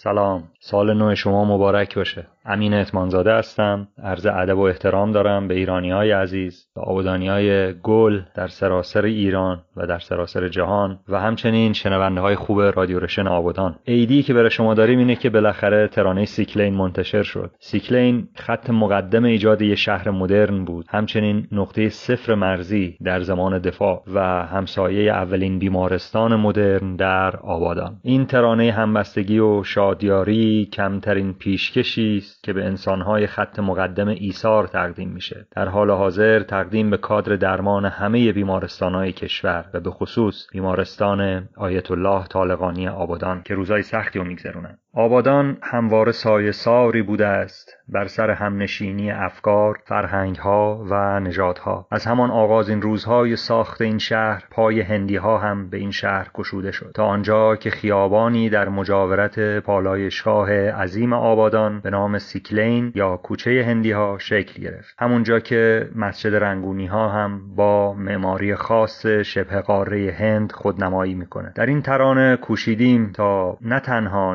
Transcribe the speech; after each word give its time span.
سلام. 0.00 0.42
سال 0.60 0.96
نو 0.98 1.14
شما 1.14 1.44
مبارک 1.44 1.94
باشه. 1.94 2.26
امین 2.48 2.74
عتمان‌زاده 2.74 3.32
هستم. 3.32 3.88
عرض 4.02 4.26
ادب 4.26 4.58
و 4.58 4.62
احترام 4.62 5.12
دارم 5.12 5.48
به 5.48 5.54
ایرانی 5.54 5.90
های 5.90 6.10
عزیز 6.10 6.66
به 6.74 6.80
آبادانی 6.80 7.28
های 7.28 7.72
گل 7.72 8.20
در 8.34 8.48
سراسر 8.48 9.04
ایران 9.04 9.62
و 9.76 9.86
در 9.86 9.98
سراسر 9.98 10.48
جهان 10.48 10.98
و 11.08 11.20
همچنین 11.20 11.72
شنونده 11.72 12.20
های 12.20 12.34
خوب 12.34 12.60
رادیو 12.60 12.98
رشن 12.98 13.26
آبادان. 13.26 13.78
عیدی 13.84 14.22
که 14.22 14.34
برای 14.34 14.50
شما 14.50 14.74
داریم 14.74 14.98
اینه 14.98 15.16
که 15.16 15.30
بالاخره 15.30 15.88
ترانه 15.88 16.24
سیکلین 16.24 16.74
منتشر 16.74 17.22
شد. 17.22 17.50
سیکلین 17.58 18.28
خط 18.36 18.70
مقدم 18.70 19.24
ایجاد 19.24 19.62
یه 19.62 19.74
شهر 19.74 20.10
مدرن 20.10 20.64
بود. 20.64 20.86
همچنین 20.88 21.46
نقطه 21.52 21.88
صفر 21.88 22.34
مرزی 22.34 22.96
در 23.04 23.20
زمان 23.20 23.58
دفاع 23.58 24.02
و 24.14 24.20
همسایه 24.46 25.12
اولین 25.12 25.58
بیمارستان 25.58 26.36
مدرن 26.36 26.96
در 26.96 27.36
آبادان. 27.36 28.00
این 28.02 28.26
ترانه 28.26 28.72
همبستگی 28.72 29.38
و 29.38 29.64
شادی‌آری 29.64 30.68
کمترین 30.72 31.32
پیشکشی 31.32 32.16
است 32.16 32.37
که 32.42 32.52
به 32.52 32.64
انسانهای 32.64 33.26
خط 33.26 33.58
مقدم 33.58 34.08
ایثار 34.08 34.66
تقدیم 34.66 35.08
میشه. 35.08 35.46
در 35.50 35.68
حال 35.68 35.90
حاضر 35.90 36.42
تقدیم 36.42 36.90
به 36.90 36.96
کادر 36.96 37.36
درمان 37.36 37.84
همه 37.84 38.32
بیمارستانهای 38.32 39.12
کشور 39.12 39.64
و 39.74 39.80
به 39.80 39.90
خصوص 39.90 40.46
بیمارستان 40.52 41.48
آیت 41.56 41.90
الله 41.90 42.26
طالقانی 42.26 42.88
آبادان 42.88 43.42
که 43.42 43.54
روزای 43.54 43.82
سختی 43.82 44.18
رو 44.18 44.24
میگذرونن. 44.24 44.78
آبادان 44.98 45.56
همواره 45.62 46.12
سایه 46.12 46.52
ساری 46.52 47.02
بوده 47.02 47.26
است 47.26 47.78
بر 47.88 48.06
سر 48.06 48.30
همنشینی 48.30 49.10
افکار، 49.10 49.78
فرهنگها 49.84 50.84
و 50.90 51.20
نژادها. 51.20 51.86
از 51.90 52.06
همان 52.06 52.30
آغاز 52.30 52.68
این 52.68 52.82
روزهای 52.82 53.36
ساخت 53.36 53.80
این 53.80 53.98
شهر 53.98 54.44
پای 54.50 54.80
هندی 54.80 55.16
ها 55.16 55.38
هم 55.38 55.70
به 55.70 55.76
این 55.76 55.90
شهر 55.90 56.30
گشوده 56.34 56.72
شد. 56.72 56.92
تا 56.94 57.04
آنجا 57.04 57.56
که 57.56 57.70
خیابانی 57.70 58.50
در 58.50 58.68
مجاورت 58.68 59.58
پالایشگاه 59.58 60.70
عظیم 60.70 61.12
آبادان 61.12 61.80
به 61.80 61.90
نام 61.90 62.18
سیکلین 62.18 62.92
یا 62.94 63.16
کوچه 63.16 63.64
هندی 63.66 63.92
ها 63.92 64.18
شکل 64.18 64.62
گرفت. 64.62 64.94
همونجا 64.98 65.40
که 65.40 65.90
مسجد 65.96 66.34
رنگونی 66.34 66.86
ها 66.86 67.08
هم 67.08 67.54
با 67.56 67.94
معماری 67.94 68.54
خاص 68.54 69.06
شبه 69.06 69.60
قاره 69.60 70.16
هند 70.18 70.52
خودنمایی 70.52 71.14
می‌کنه 71.14 71.52
در 71.54 71.66
این 71.66 71.82
ترانه 71.82 72.36
کوشیدیم 72.36 73.12
تا 73.12 73.58
نه 73.60 73.80
تنها 73.80 74.34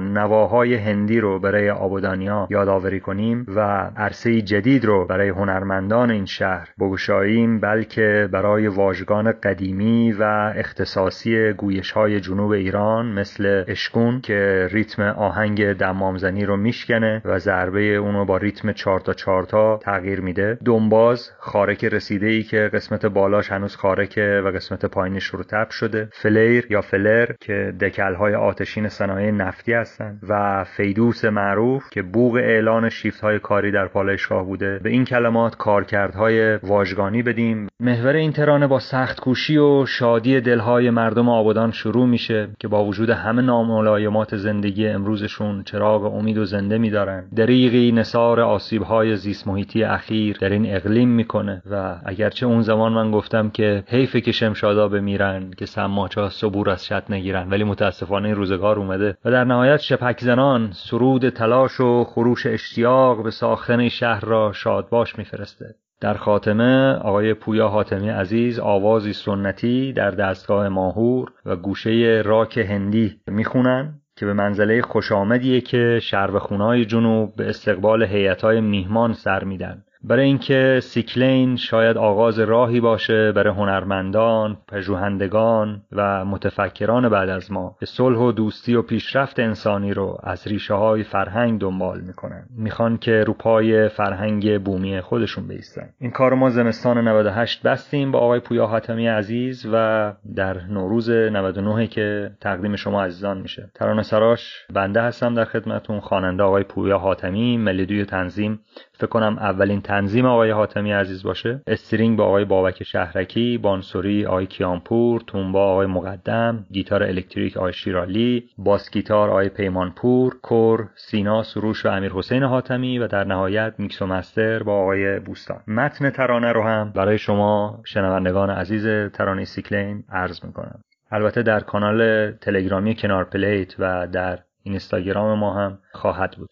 نواهای 0.53 0.75
هندی 0.75 1.19
رو 1.19 1.39
برای 1.39 1.69
آبادانیا 1.69 2.47
یادآوری 2.51 2.99
کنیم 2.99 3.45
و 3.55 3.59
عرصه 3.97 4.41
جدید 4.41 4.85
رو 4.85 5.05
برای 5.05 5.29
هنرمندان 5.29 6.11
این 6.11 6.25
شهر 6.25 6.69
بگشاییم 6.79 7.59
بلکه 7.59 8.29
برای 8.31 8.67
واژگان 8.67 9.31
قدیمی 9.31 10.11
و 10.11 10.23
اختصاصی 10.55 11.53
گویش 11.53 11.91
های 11.91 12.19
جنوب 12.19 12.51
ایران 12.51 13.05
مثل 13.05 13.63
اشکون 13.67 14.21
که 14.21 14.67
ریتم 14.71 15.01
آهنگ 15.01 15.73
دمامزنی 15.73 16.45
رو 16.45 16.57
میشکنه 16.57 17.21
و 17.25 17.39
ضربه 17.39 17.95
اونو 17.95 18.25
با 18.25 18.37
ریتم 18.37 18.71
چهار 18.71 18.99
تا 18.99 19.13
چهار 19.13 19.43
تا 19.43 19.77
تغییر 19.77 20.21
میده. 20.21 20.57
دنباز 20.65 21.31
خارک 21.39 21.85
رسیده 21.85 22.27
ای 22.27 22.43
که 22.43 22.69
قسمت 22.73 23.05
بالاش 23.05 23.51
هنوز 23.51 23.75
خارکه 23.75 24.41
و 24.45 24.47
قسمت 24.47 24.85
پایینش 24.85 25.25
رو 25.25 25.43
تپ 25.43 25.69
شده. 25.69 26.09
فلیر 26.11 26.67
یا 26.69 26.81
فلر 26.81 27.31
که 27.39 27.73
دکل 27.81 28.15
های 28.15 28.35
آتشین 28.35 28.89
صنایع 28.89 29.31
نفتی 29.31 29.73
هستن 29.73 30.19
و 30.29 30.32
فیدوس 30.77 31.25
معروف 31.25 31.89
که 31.91 32.01
بوغ 32.01 32.35
اعلان 32.35 32.89
شیفت 32.89 33.21
های 33.21 33.39
کاری 33.39 33.71
در 33.71 33.87
پالایشگاه 33.87 34.45
بوده. 34.45 34.79
به 34.83 34.89
این 34.89 35.05
کلمات 35.05 35.55
کارکردهای 35.57 36.55
واژگانی 36.55 37.23
بدیم. 37.23 37.67
محور 37.79 38.15
این 38.15 38.31
ترانه 38.31 38.67
با 38.67 38.79
سخت 38.79 39.19
کوشی 39.19 39.57
و 39.57 39.85
شادی 39.85 40.41
دلهای 40.41 40.89
مردم 40.89 41.29
آبادان 41.29 41.71
شروع 41.71 42.07
میشه 42.07 42.47
که 42.59 42.67
با 42.67 42.85
وجود 42.85 43.09
همه 43.09 43.41
ناملایمات 43.41 44.35
زندگی 44.35 44.87
امروزشون 44.87 45.63
چراغ 45.63 46.15
امید 46.15 46.37
و 46.37 46.45
زنده 46.45 46.77
میدارن. 46.77 47.23
دریغی 47.35 47.91
نصار 47.91 48.39
آسیبهای 48.39 49.15
زیست 49.15 49.47
محیطی 49.47 49.83
اخیر 49.83 50.37
در 50.41 50.49
این 50.49 50.75
اقلیم 50.75 51.09
می‌کنه 51.09 51.61
و 51.71 51.95
اگرچه 52.05 52.45
اون 52.45 52.61
زمان 52.61 52.93
من 52.93 53.11
گفتم 53.11 53.49
که 53.49 53.83
حیفه 53.87 54.21
که 54.21 54.31
شمشادا 54.31 54.87
بمیرن 54.87 55.51
که 55.57 55.65
سماچا 55.65 56.29
صبور 56.29 56.69
از 56.69 56.85
شط 56.85 57.03
نگیرن 57.09 57.49
ولی 57.49 57.63
متاسفانه 57.63 58.27
این 58.27 58.35
روزگار 58.35 58.79
اومده 58.79 59.17
و 59.25 59.31
در 59.31 59.43
نهایت 59.43 59.77
شپک 59.77 60.22
زنان 60.23 60.71
سرود 60.71 61.29
تلاش 61.29 61.79
و 61.79 62.03
خروش 62.03 62.45
اشتیاق 62.45 63.23
به 63.23 63.31
ساختن 63.31 63.89
شهر 63.89 64.25
را 64.25 64.51
شادباش 64.51 65.17
میفرسته. 65.17 65.75
در 66.01 66.13
خاتمه 66.13 66.93
آقای 66.93 67.33
پویا 67.33 67.67
حاتمی 67.67 68.09
عزیز 68.09 68.59
آوازی 68.59 69.13
سنتی 69.13 69.93
در 69.93 70.11
دستگاه 70.11 70.69
ماهور 70.69 71.31
و 71.45 71.55
گوشه 71.55 72.21
راک 72.25 72.57
هندی 72.57 73.15
می‌خونن 73.27 73.93
که 74.15 74.25
به 74.25 74.33
منزله 74.33 74.81
خوشامدیه 74.81 75.61
که 75.61 75.99
شربخونای 76.01 76.85
جنوب 76.85 77.35
به 77.35 77.49
استقبال 77.49 78.03
هیئت‌های 78.03 78.61
میهمان 78.61 79.13
سر 79.13 79.43
میدن. 79.43 79.83
برای 80.05 80.25
اینکه 80.25 80.79
سیکلین 80.83 81.55
شاید 81.55 81.97
آغاز 81.97 82.39
راهی 82.39 82.79
باشه 82.79 83.31
برای 83.31 83.53
هنرمندان، 83.53 84.57
پژوهندگان 84.67 85.81
و 85.91 86.25
متفکران 86.25 87.09
بعد 87.09 87.29
از 87.29 87.51
ما 87.51 87.75
که 87.79 87.85
صلح 87.85 88.17
و 88.17 88.31
دوستی 88.31 88.75
و 88.75 88.81
پیشرفت 88.81 89.39
انسانی 89.39 89.93
رو 89.93 90.17
از 90.23 90.47
ریشه 90.47 90.73
های 90.73 91.03
فرهنگ 91.03 91.59
دنبال 91.59 92.01
می‌کنن. 92.01 92.45
می‌خوان 92.57 92.97
که 92.97 93.23
رو 93.23 93.33
پای 93.33 93.89
فرهنگ 93.89 94.63
بومی 94.63 95.01
خودشون 95.01 95.47
بیستن. 95.47 95.89
این 95.99 96.11
کار 96.11 96.33
ما 96.33 96.49
زمستان 96.49 97.07
98 97.07 97.63
بستیم 97.63 98.11
با 98.11 98.19
آقای 98.19 98.39
پویا 98.39 98.65
حاتمی 98.65 99.07
عزیز 99.07 99.67
و 99.73 100.13
در 100.35 100.57
نوروز 100.69 101.09
99 101.09 101.87
که 101.87 102.31
تقدیم 102.41 102.75
شما 102.75 103.03
عزیزان 103.03 103.37
میشه. 103.37 103.71
ترانه 103.75 104.03
سراش 104.03 104.65
بنده 104.73 105.01
هستم 105.01 105.33
در 105.33 105.45
خدمتون 105.45 105.99
خواننده 105.99 106.43
آقای 106.43 106.63
پویا 106.63 106.97
حاتمی 106.97 107.57
ملودی 107.57 108.05
تنظیم 108.05 108.59
فکر 109.03 109.09
کنم 109.09 109.37
اولین 109.39 109.81
تنظیم 109.81 110.25
آقای 110.25 110.51
حاتمی 110.51 110.91
عزیز 110.91 111.23
باشه. 111.23 111.61
string 111.67 112.17
با 112.17 112.25
آقای 112.25 112.45
بابک 112.45 112.83
شهرکی 112.83 113.57
بانسوری 113.57 114.25
آقای 114.25 114.45
کیانپور 114.45 115.21
تونبا 115.21 115.71
آقای 115.71 115.87
مقدم 115.87 116.65
گیتار 116.71 117.03
الکتریک 117.03 117.57
آقای 117.57 117.73
شیرالی 117.73 118.49
bass 118.57 118.91
guitar 118.91 119.29
آقای 119.29 119.49
پیمانپور 119.49 120.37
کور 120.41 120.89
سینا 120.95 121.43
سروش 121.43 121.85
و 121.85 121.89
امیر 121.89 122.11
حسین 122.11 122.43
حاتمی 122.43 122.99
و 122.99 123.07
در 123.07 123.23
نهایت 123.23 123.73
میکس 123.77 124.01
و 124.01 124.05
master 124.05 124.63
با 124.63 124.81
آقای 124.81 125.19
بوستان. 125.19 125.59
متن 125.67 126.09
ترانه 126.09 126.51
رو 126.51 126.63
هم 126.63 126.91
برای 126.95 127.17
شما 127.17 127.81
شنوندگان 127.85 128.49
عزیز 128.49 129.11
ترانه 129.11 129.45
سیکلین 129.45 130.03
عرض 130.09 130.45
می‌کنم. 130.45 130.79
البته 131.11 131.43
در 131.43 131.59
کانال 131.59 132.31
تلگرامی 132.31 132.95
کنار 132.95 133.23
پلیت 133.23 133.75
و 133.79 134.07
در 134.07 134.39
اینستاگرام 134.63 135.39
ما 135.39 135.53
هم 135.53 135.79
خواهد 135.91 136.31
بود. 136.37 136.49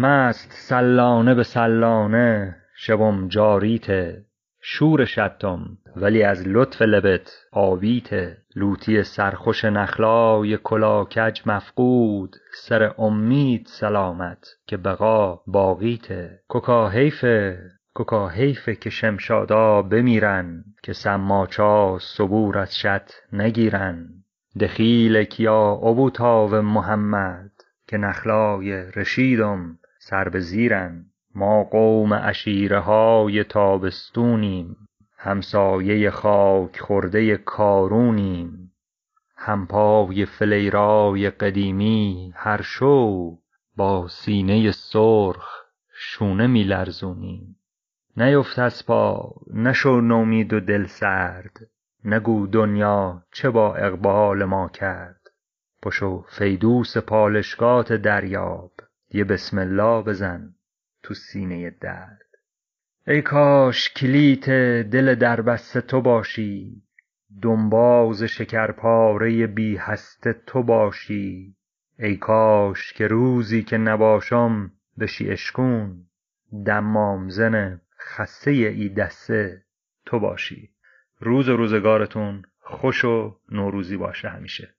مست 0.00 0.52
سلانه 0.52 1.34
به 1.34 1.42
سلانه 1.42 2.56
شبم 2.76 3.28
جاریته. 3.28 4.24
شور 4.62 5.04
شتم 5.04 5.78
ولی 5.96 6.22
از 6.22 6.48
لطف 6.48 6.82
لبت 6.82 7.32
آویته. 7.52 8.36
لوتی 8.56 9.02
سرخوش 9.02 9.64
نخلای 9.64 10.56
کلاکج 10.56 11.40
مفقود. 11.46 12.36
سر 12.54 12.94
امید 12.98 13.66
سلامت 13.66 14.46
که 14.66 14.76
بقا 14.76 15.40
باقیته. 15.46 16.40
کوکا 16.48 16.88
حیفه 16.88 17.58
کوکا 17.94 18.28
حیفه 18.28 18.74
که 18.74 18.90
شمشادا 18.90 19.82
بمیرن. 19.82 20.64
که 20.82 20.92
سماچا 20.92 21.98
صبور 21.98 22.58
از 22.58 22.76
شط 22.76 23.10
نگیرن. 23.32 24.08
دخیل 24.60 25.24
کیا 25.24 25.72
ابوتاو 25.72 26.54
محمد. 26.62 27.50
که 27.86 27.96
نخلای 27.96 28.72
رشیدم. 28.72 29.78
سر 30.10 30.28
به 30.28 30.40
زیرن 30.40 31.06
ما 31.34 31.64
قوم 31.64 32.14
عشیره 32.14 32.78
های 32.78 33.44
تابستونیم. 33.44 34.76
همسایه 35.16 36.10
خاک 36.10 36.80
خورده 36.80 37.36
کارونیم. 37.36 38.72
همپای 39.36 40.26
فلیرای 40.26 41.30
قدیمی 41.30 42.32
هر 42.36 42.62
شو 42.62 43.36
با 43.76 44.08
سینه 44.08 44.70
سرخ 44.70 45.64
شونه 45.92 46.46
می 46.46 46.64
لرزونیم. 46.64 47.56
نیفت 48.16 48.58
از 48.58 48.86
پا 48.86 49.34
نشو 49.54 50.00
نومید 50.00 50.52
و 50.52 50.60
دل 50.60 50.86
سرد 50.86 51.56
نگو 52.04 52.46
دنیا 52.46 53.22
چه 53.32 53.50
با 53.50 53.74
اقبال 53.74 54.44
ما 54.44 54.68
کرد. 54.68 55.20
پشو 55.82 56.24
فیدوس 56.28 56.96
پالشگات 56.96 57.92
دریاب. 57.92 58.72
یه 59.10 59.24
بسم 59.24 59.58
الله 59.58 60.02
بزن 60.02 60.54
تو 61.02 61.14
سینه 61.14 61.70
درد. 61.70 62.26
ای 63.06 63.22
کاش 63.22 63.88
کلیت 63.88 64.50
دل 64.90 65.14
دربسته 65.14 65.80
تو 65.80 66.00
باشی 66.00 66.82
دنباز 67.42 68.22
شکرپاره 68.22 69.46
بی 69.46 69.76
هسته 69.76 70.32
تو 70.46 70.62
باشی. 70.62 71.56
ای 71.98 72.16
کاش 72.16 72.92
که 72.92 73.06
روزی 73.06 73.62
که 73.62 73.78
نباشم 73.78 74.72
بشی 74.98 75.30
اشکون 75.30 76.06
دمامزن 76.66 77.80
خسته 77.98 78.50
ای 78.50 78.88
دسته 78.88 79.62
تو 80.06 80.18
باشی. 80.18 80.70
روز 81.20 81.48
و 81.48 81.56
روزگارتون 81.56 82.42
خوش 82.60 83.04
و 83.04 83.36
نوروزی 83.48 83.96
باشه 83.96 84.28
همیشه. 84.28 84.74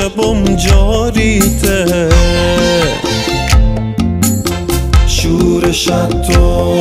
شبم 0.00 0.56
جاریته. 0.56 2.08
شورش 5.06 5.84
تو 5.84 6.80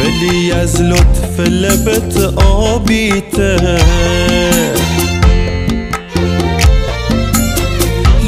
ولی 0.00 0.52
از 0.52 0.82
لطف 0.82 1.40
لبت 1.40 2.16
آبیته. 2.46 3.78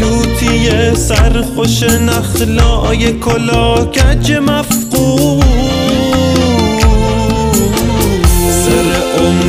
لوتی 0.00 0.94
سرخوش 0.96 1.82
نخلای 1.82 3.12
کلا 3.12 3.84
کج 3.84 4.32
مفقود. 4.32 5.44
سر 8.64 8.94
سلامت 9.10 9.43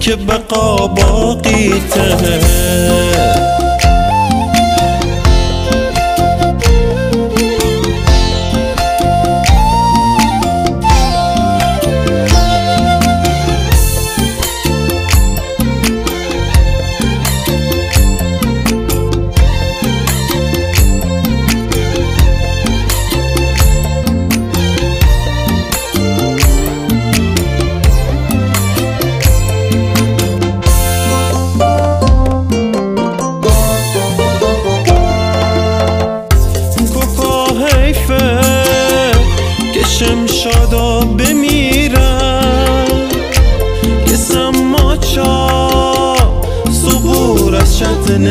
که 0.00 0.16
بقا 0.16 0.86
باقیته 0.86 2.16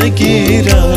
نگیرن 0.02 0.94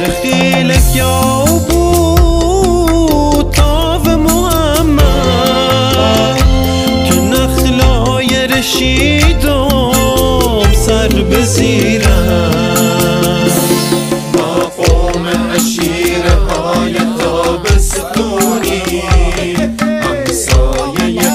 دخیلک 0.00 0.96
یا 0.96 1.44
بود 1.68 3.50
تاو 3.50 4.16
محمد. 4.16 6.36
که 7.08 7.14
نخلای 7.20 8.46
رشیدم 8.46 9.92
سر 10.72 11.08
بزیرن 11.08 12.40
با 14.32 14.82
قوم 14.82 15.26
عشیر 15.54 16.24
های 16.48 16.94
تابستونی 17.18 18.82
همسایه 19.80 21.29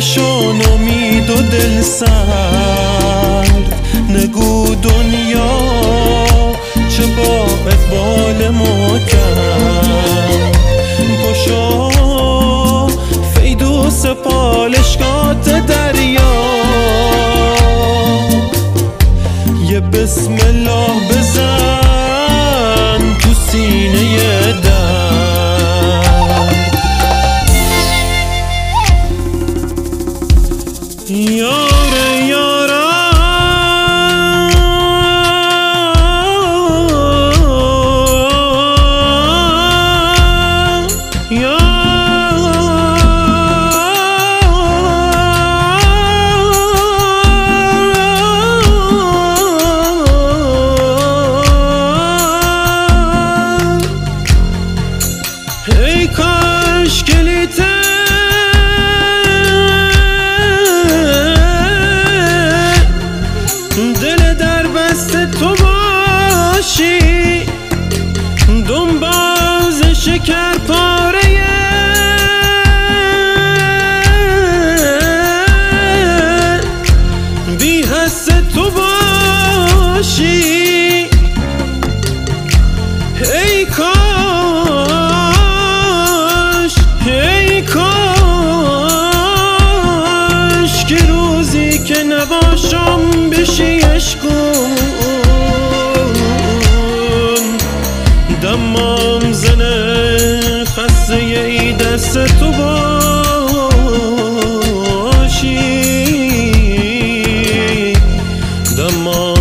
پا 0.00 0.06
نشان 0.06 0.62
امید 0.72 1.30
و 1.30 1.34
دل 1.34 1.82
سرد. 1.82 2.10
نگو 4.08 4.74
دنیا 4.74 5.60
چه 6.96 7.06
با 7.06 7.44
اقبال 7.66 8.48
ما 8.48 8.98
کرد. 8.98 10.58
پشا 11.22 11.88
فیدوس 13.34 14.06
دریا 14.06 15.49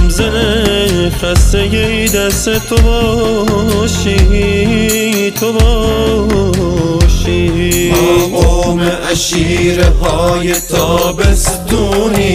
زنه 0.09 1.09
خسته 1.09 1.57
ای 1.57 2.07
دست 2.07 2.49
تو 2.67 2.75
باشی 2.81 4.19
تو 5.39 5.53
باشی. 5.53 7.01
ما 7.91 8.39
قوم 8.39 8.81
عشیر 8.81 9.81
های 9.81 10.53
تابستونی. 10.53 12.29